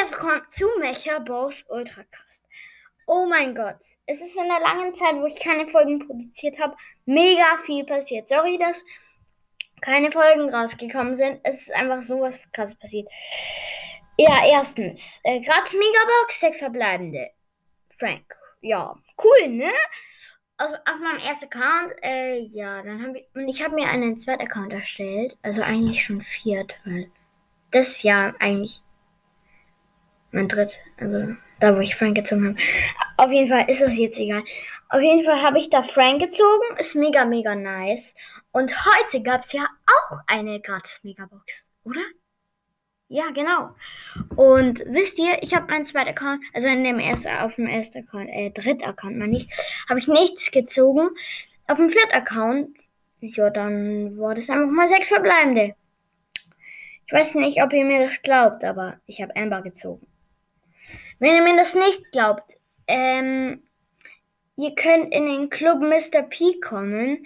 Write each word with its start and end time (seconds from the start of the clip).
herzlich 0.00 0.18
willkommen 0.18 0.42
zu 0.48 0.66
Mecha 0.78 1.18
Boss 1.18 1.62
Ultracast. 1.68 2.42
Oh 3.06 3.26
mein 3.26 3.54
Gott, 3.54 3.76
es 4.06 4.18
ist 4.22 4.34
in 4.34 4.48
der 4.48 4.60
langen 4.60 4.94
Zeit, 4.94 5.16
wo 5.16 5.26
ich 5.26 5.36
keine 5.36 5.66
Folgen 5.66 5.98
produziert 5.98 6.58
habe, 6.58 6.74
mega 7.04 7.58
viel 7.66 7.84
passiert. 7.84 8.26
Sorry, 8.26 8.56
dass 8.56 8.82
keine 9.82 10.10
Folgen 10.10 10.48
rausgekommen 10.54 11.16
sind. 11.16 11.40
Es 11.42 11.66
ist 11.66 11.74
einfach 11.74 12.00
so 12.00 12.18
was 12.18 12.38
krasses 12.52 12.76
passiert. 12.76 13.08
Ja, 14.16 14.42
erstens, 14.50 15.20
äh, 15.22 15.42
gratis 15.42 15.74
Megabox, 15.74 16.40
sechs 16.40 16.58
verbleibende. 16.58 17.32
Frank. 17.98 18.34
Ja, 18.62 18.94
cool, 19.22 19.48
ne? 19.48 19.72
Also 20.56 20.76
auf 20.76 20.98
meinem 21.02 21.20
ersten 21.20 21.44
Account, 21.44 21.92
äh, 22.02 22.38
ja, 22.38 22.80
dann 22.80 23.06
habe 23.06 23.18
ich, 23.18 23.26
und 23.34 23.48
ich 23.48 23.62
habe 23.62 23.74
mir 23.74 23.88
einen 23.88 24.18
zweiten 24.18 24.46
Account 24.46 24.72
erstellt, 24.72 25.36
also 25.42 25.60
eigentlich 25.60 26.02
schon 26.02 26.22
viert, 26.22 26.78
weil 26.86 27.10
das 27.70 28.02
Jahr 28.02 28.34
eigentlich 28.38 28.82
mein 30.32 30.48
dritt, 30.48 30.78
also 30.98 31.34
da, 31.60 31.76
wo 31.76 31.80
ich 31.80 31.96
Frank 31.96 32.16
gezogen 32.16 32.48
habe. 32.48 32.58
Auf 33.16 33.30
jeden 33.30 33.48
Fall 33.48 33.68
ist 33.68 33.82
es 33.82 33.96
jetzt 33.96 34.18
egal. 34.18 34.42
Auf 34.88 35.00
jeden 35.00 35.24
Fall 35.24 35.42
habe 35.42 35.58
ich 35.58 35.70
da 35.70 35.82
Frank 35.82 36.20
gezogen, 36.20 36.76
ist 36.78 36.94
mega, 36.94 37.24
mega 37.24 37.54
nice. 37.54 38.16
Und 38.52 38.72
heute 38.84 39.22
gab 39.22 39.42
es 39.42 39.52
ja 39.52 39.66
auch 39.86 40.18
eine 40.26 40.60
gratis 40.60 41.00
Megabox, 41.02 41.68
oder? 41.84 42.00
Ja, 43.08 43.30
genau. 43.34 43.70
Und 44.36 44.84
wisst 44.86 45.18
ihr, 45.18 45.42
ich 45.42 45.52
habe 45.52 45.70
meinen 45.70 45.84
zweiten 45.84 46.10
Account, 46.10 46.42
also 46.54 46.68
in 46.68 46.84
dem 46.84 47.00
ersten, 47.00 47.28
auf 47.28 47.56
dem 47.56 47.66
ersten 47.66 47.98
Account, 47.98 48.30
äh, 48.30 48.50
dritten 48.50 48.84
Account 48.84 49.18
meine 49.18 49.36
ich, 49.36 49.48
habe 49.88 49.98
ich 49.98 50.06
nichts 50.06 50.52
gezogen. 50.52 51.08
Auf 51.66 51.76
dem 51.76 51.90
vierten 51.90 52.12
Account, 52.12 52.78
ja, 53.20 53.50
dann 53.50 54.16
war 54.16 54.36
das 54.36 54.48
einfach 54.48 54.70
mal 54.70 54.88
sechs 54.88 55.08
verbleibende. 55.08 55.74
Ich 57.06 57.12
weiß 57.12 57.34
nicht, 57.34 57.60
ob 57.62 57.72
ihr 57.72 57.84
mir 57.84 58.06
das 58.06 58.22
glaubt, 58.22 58.62
aber 58.62 59.00
ich 59.06 59.20
habe 59.20 59.34
Amber 59.34 59.62
gezogen. 59.62 60.06
Wenn 61.20 61.36
ihr 61.36 61.42
mir 61.42 61.56
das 61.56 61.74
nicht 61.74 62.10
glaubt, 62.10 62.58
ähm, 62.88 63.62
ihr 64.56 64.74
könnt 64.74 65.14
in 65.14 65.26
den 65.26 65.50
Club 65.50 65.80
Mr. 65.80 66.22
P 66.22 66.58
kommen 66.60 67.24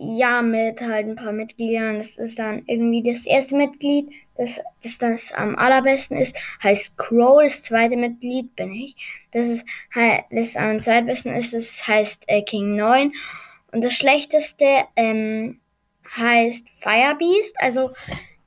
ja, 0.00 0.42
mit 0.42 0.80
halt 0.80 1.08
ein 1.08 1.16
paar 1.16 1.32
Mitgliedern. 1.32 1.98
Das 1.98 2.18
ist 2.18 2.38
dann 2.38 2.62
irgendwie 2.66 3.02
das 3.02 3.26
erste 3.26 3.56
Mitglied, 3.56 4.08
das, 4.36 4.60
das, 4.82 4.98
das 4.98 5.32
am 5.32 5.56
allerbesten 5.56 6.16
ist, 6.16 6.36
heißt 6.62 6.96
Crow. 6.96 7.42
Das 7.42 7.64
zweite 7.64 7.96
Mitglied 7.96 8.54
bin 8.54 8.72
ich. 8.72 8.96
Das 9.32 9.48
ist 9.48 9.64
das 10.30 10.56
am 10.56 10.78
zweitbesten 10.78 11.34
ist, 11.34 11.52
das 11.52 11.86
heißt 11.86 12.22
äh, 12.28 12.42
King 12.42 12.76
9. 12.76 13.12
Und 13.72 13.82
das 13.82 13.94
schlechteste 13.94 14.84
ähm, 14.94 15.60
heißt 16.16 16.68
Firebeast. 16.80 17.60
Also 17.60 17.90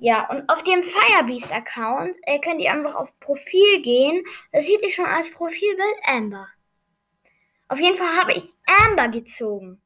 ja, 0.04 0.28
und 0.32 0.50
auf 0.50 0.64
dem 0.64 0.82
Firebeast-Account 0.82 2.18
äh, 2.24 2.40
könnt 2.40 2.60
ihr 2.60 2.72
einfach 2.72 2.96
auf 2.96 3.20
Profil 3.20 3.84
gehen. 3.84 4.24
Das 4.52 4.66
sieht 4.66 4.82
ihr 4.82 4.90
schon 4.90 5.06
als 5.06 5.30
Profilbild 5.30 5.96
Amber. 6.04 6.48
Auf 7.68 7.80
jeden 7.80 7.98
Fall 8.00 8.18
habe 8.18 8.34
ich 8.34 8.56
Amber 8.84 9.10
gezogen. 9.10 9.80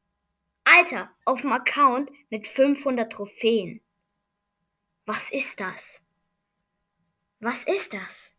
Alter, 0.64 1.10
auf 1.26 1.42
dem 1.42 1.52
Account 1.52 2.10
mit 2.30 2.48
500 2.48 3.12
Trophäen. 3.12 3.82
Was 5.04 5.30
ist 5.32 5.60
das? 5.60 6.00
Was 7.40 7.64
ist 7.64 7.92
das? 7.92 8.32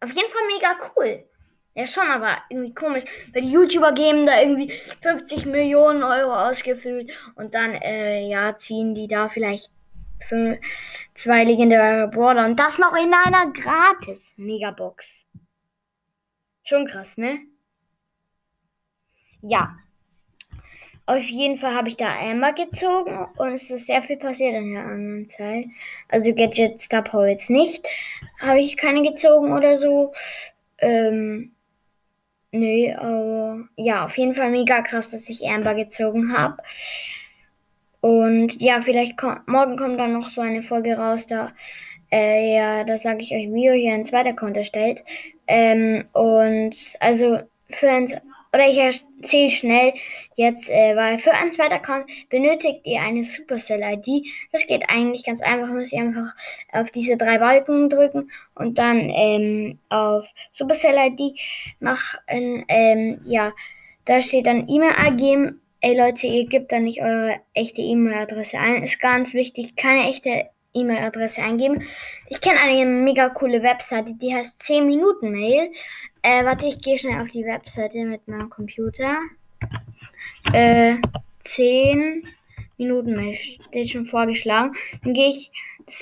Auf 0.00 0.10
jeden 0.10 0.32
Fall 0.32 0.46
mega 0.48 0.92
cool. 0.96 1.24
Ja, 1.74 1.86
schon, 1.86 2.08
aber 2.08 2.38
irgendwie 2.50 2.74
komisch, 2.74 3.04
weil 3.32 3.42
die 3.42 3.52
YouTuber 3.52 3.92
geben 3.92 4.26
da 4.26 4.40
irgendwie 4.40 4.72
50 5.02 5.46
Millionen 5.46 6.02
Euro 6.02 6.34
ausgefüllt 6.34 7.12
und 7.36 7.54
dann, 7.54 7.76
äh, 7.76 8.26
ja, 8.26 8.56
ziehen 8.56 8.96
die 8.96 9.06
da 9.06 9.28
vielleicht 9.28 9.70
für 10.28 10.58
zwei 11.14 11.44
legendäre 11.44 12.08
Brawler 12.08 12.46
und 12.46 12.58
das 12.58 12.78
noch 12.78 12.94
in 12.94 13.12
einer 13.12 13.52
gratis 13.52 14.34
Megabox. 14.36 15.26
Schon 16.64 16.86
krass, 16.86 17.16
ne? 17.16 17.40
Ja, 19.42 19.76
auf 21.06 21.24
jeden 21.24 21.58
Fall 21.58 21.74
habe 21.74 21.88
ich 21.88 21.96
da 21.96 22.06
Amber 22.18 22.52
gezogen 22.52 23.26
und 23.36 23.52
es 23.54 23.70
ist 23.70 23.86
sehr 23.86 24.02
viel 24.02 24.16
passiert 24.16 24.54
in 24.54 24.72
der 24.74 24.84
anderen 24.84 25.28
Zeit. 25.28 25.66
Also 26.08 26.32
Gadget 26.32 26.80
Star 26.80 27.02
Power 27.02 27.26
jetzt 27.26 27.50
nicht. 27.50 27.84
Habe 28.40 28.60
ich 28.60 28.76
keine 28.76 29.02
gezogen 29.02 29.52
oder 29.52 29.78
so. 29.78 30.12
Ähm, 30.78 31.54
nö, 32.52 32.94
aber 32.94 33.68
ja, 33.76 34.04
auf 34.04 34.16
jeden 34.16 34.34
Fall 34.34 34.50
mega 34.50 34.82
krass, 34.82 35.10
dass 35.10 35.28
ich 35.28 35.44
Amber 35.46 35.74
gezogen 35.74 36.36
habe. 36.36 36.62
Und 38.02 38.60
ja, 38.60 38.82
vielleicht 38.82 39.16
kommt, 39.16 39.46
morgen 39.48 39.76
kommt 39.76 39.98
dann 39.98 40.12
noch 40.12 40.28
so 40.28 40.40
eine 40.40 40.62
Folge 40.62 40.96
raus, 40.98 41.26
da, 41.28 41.52
äh, 42.10 42.56
ja, 42.56 42.84
da 42.84 42.98
sage 42.98 43.22
ich 43.22 43.32
euch, 43.32 43.48
wie 43.52 43.64
ihr 43.64 43.74
hier 43.74 43.94
ein 43.94 44.04
zweiter 44.04 44.30
Account 44.30 44.56
erstellt. 44.56 45.04
Ähm, 45.46 46.04
und 46.12 46.74
also 47.00 47.38
für 47.70 47.88
ein 47.88 48.20
oder 48.52 48.68
ich 48.68 48.76
erzähle 48.76 49.50
schnell 49.50 49.94
jetzt, 50.34 50.68
äh, 50.68 50.94
weil 50.94 51.18
für 51.20 51.32
einen 51.32 51.52
zweiten 51.52 51.72
Account 51.72 52.04
benötigt 52.28 52.80
ihr 52.84 53.00
eine 53.00 53.24
Supercell-ID. 53.24 54.26
Das 54.52 54.66
geht 54.66 54.90
eigentlich 54.90 55.24
ganz 55.24 55.40
einfach. 55.40 55.68
Müsst 55.68 55.92
ihr 55.92 56.00
einfach 56.00 56.34
auf 56.70 56.90
diese 56.90 57.16
drei 57.16 57.38
Balken 57.38 57.88
drücken 57.88 58.30
und 58.54 58.76
dann 58.78 59.08
ähm, 59.10 59.78
auf 59.88 60.26
Supercell-ID 60.52 61.38
nach, 61.80 62.16
ähm, 62.26 63.20
ja, 63.24 63.52
da 64.04 64.20
steht 64.20 64.46
dann 64.46 64.68
E-Mail 64.68 64.92
eingeben. 64.96 65.61
Ey 65.84 65.98
Leute, 65.98 66.28
ihr 66.28 66.46
gebt 66.46 66.70
da 66.70 66.78
nicht 66.78 67.02
eure 67.02 67.40
echte 67.54 67.80
E-Mail-Adresse 67.80 68.56
ein. 68.56 68.84
Ist 68.84 69.00
ganz 69.00 69.34
wichtig, 69.34 69.74
keine 69.74 70.08
echte 70.10 70.48
E-Mail-Adresse 70.74 71.42
eingeben. 71.42 71.82
Ich 72.28 72.40
kenne 72.40 72.60
eine 72.60 72.86
mega 72.86 73.30
coole 73.30 73.64
Webseite, 73.64 74.14
die 74.14 74.32
heißt 74.32 74.62
10 74.62 74.86
Minuten 74.86 75.32
Mail. 75.32 75.72
Äh, 76.22 76.44
warte, 76.44 76.68
ich 76.68 76.80
gehe 76.80 77.00
schnell 77.00 77.20
auf 77.20 77.30
die 77.30 77.44
Webseite 77.44 78.04
mit 78.04 78.28
meinem 78.28 78.48
Computer. 78.48 79.16
Äh, 80.52 80.98
10 81.40 82.28
Minuten 82.78 83.16
Mail 83.16 83.34
steht 83.34 83.90
schon 83.90 84.06
vorgeschlagen. 84.06 84.76
Dann 85.02 85.14
gehe 85.14 85.30
ich 85.30 85.50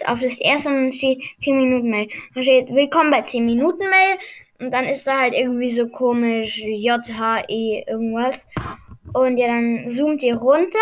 auf 0.05 0.21
das 0.21 0.39
erste 0.41 0.69
und 0.69 0.75
dann 0.75 0.93
steht 0.93 1.25
10 1.41 1.57
Minuten 1.57 1.89
Mail. 1.89 2.09
Dann 2.35 2.45
steht 2.45 2.69
Willkommen 2.69 3.11
bei 3.11 3.23
10 3.23 3.47
Minuten 3.47 3.89
Mail. 3.89 4.19
Und 4.59 4.73
dann 4.75 4.85
ist 4.85 5.07
da 5.07 5.21
halt 5.21 5.33
irgendwie 5.33 5.71
so 5.71 5.89
komisch 5.89 6.59
J-H-E 6.59 7.85
irgendwas. 7.89 8.47
Und 9.13 9.37
ja, 9.37 9.49
dann 9.49 9.89
zoomt 9.89 10.23
ihr 10.23 10.37
runter. 10.37 10.79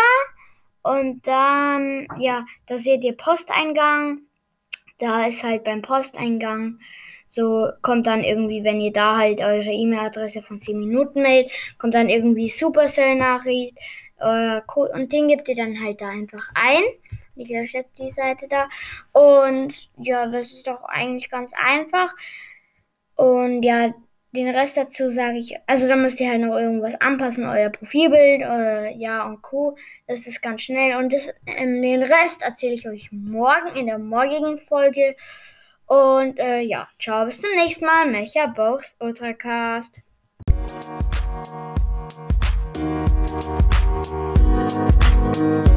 Und 0.81 1.25
dann, 1.27 2.07
ja, 2.17 2.45
da 2.67 2.77
seht 2.77 3.03
ihr 3.03 3.15
Posteingang. 3.15 4.19
Da 4.97 5.25
ist 5.25 5.43
halt 5.43 5.63
beim 5.63 5.81
Posteingang 5.81 6.79
so 7.29 7.69
kommt 7.83 8.07
dann 8.07 8.23
irgendwie, 8.23 8.63
wenn 8.63 8.81
ihr 8.81 8.91
da 8.91 9.17
halt 9.17 9.39
eure 9.39 9.71
E-Mail-Adresse 9.71 10.41
von 10.41 10.59
10 10.59 10.79
Minuten 10.79 11.21
mailt, 11.21 11.51
kommt 11.77 11.93
dann 11.93 12.09
irgendwie 12.09 12.49
Supercell-Nachricht, 12.49 13.77
euer 14.19 14.61
Code 14.61 14.91
und 14.93 15.13
den 15.13 15.27
gebt 15.27 15.47
ihr 15.47 15.55
dann 15.55 15.79
halt 15.81 16.01
da 16.01 16.09
einfach 16.09 16.49
ein. 16.55 16.81
Ich 17.35 17.49
lösche 17.49 17.77
jetzt 17.77 17.97
die 17.99 18.11
Seite 18.11 18.47
da. 18.49 18.67
Und 19.13 19.73
ja, 19.97 20.25
das 20.25 20.51
ist 20.51 20.67
doch 20.67 20.83
eigentlich 20.85 21.29
ganz 21.29 21.53
einfach. 21.55 22.09
Und 23.15 23.63
ja, 23.63 23.93
den 24.31 24.49
Rest 24.49 24.77
dazu 24.77 25.09
sage 25.09 25.37
ich, 25.37 25.55
also 25.65 25.87
da 25.87 25.95
müsst 25.95 26.19
ihr 26.19 26.29
halt 26.29 26.41
noch 26.41 26.55
irgendwas 26.55 26.99
anpassen, 27.01 27.45
euer 27.45 27.69
Profilbild, 27.69 28.43
euer 28.43 28.89
Ja 28.95 29.25
und 29.25 29.41
Co. 29.41 29.75
Das 30.07 30.27
ist 30.27 30.41
ganz 30.41 30.61
schnell. 30.61 30.97
Und 30.97 31.11
das, 31.11 31.29
ähm, 31.47 31.81
den 31.81 32.03
Rest 32.03 32.41
erzähle 32.41 32.73
ich 32.73 32.87
euch 32.87 33.11
morgen 33.11 33.75
in 33.75 33.87
der 33.87 33.97
morgigen 33.97 34.59
Folge. 34.59 35.15
Und 35.87 36.39
äh, 36.39 36.59
ja, 36.61 36.87
ciao, 36.99 37.25
bis 37.25 37.41
zum 37.41 37.49
nächsten 37.55 37.85
Mal. 37.85 38.05
Mecha 38.05 38.45
Box 38.45 38.95
Ultracast. 38.99 40.01
Musik 45.29 45.68